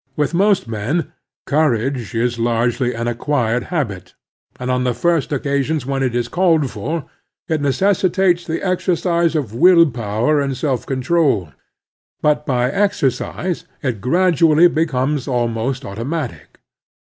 With 0.15 0.33
most 0.33 0.67
men 0.67 1.13
^courage 1.47 2.15
is 2.19 2.39
largely 2.39 2.95
an 2.95 3.07
acquired 3.07 3.65
habit, 3.65 4.15
and 4.59 4.71
on 4.71 4.83
the 4.83 4.95
first 4.95 5.31
occasions 5.31 5.85
when 5.85 6.01
it 6.01 6.15
is 6.15 6.27
called 6.27 6.71
for 6.71 7.05
it 7.47 7.61
necessitates 7.61 8.43
the 8.47 8.63
exercise 8.65 9.35
of 9.35 9.53
will 9.53 9.85
power 9.91 10.41
and 10.41 10.57
self 10.57 10.87
control; 10.87 11.49
but 12.19 12.47
by 12.47 12.71
exercise 12.71 13.65
it 13.83 14.01
gradually 14.01 14.67
becomes 14.67 15.27
almost 15.27 15.85
automatic. 15.85 16.59